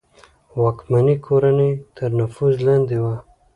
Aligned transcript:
واکمنې 0.61 1.15
کورنۍ 1.25 1.71
تر 1.95 2.09
نفوذ 2.19 2.55
لاندې 2.65 2.97
وه. 3.03 3.15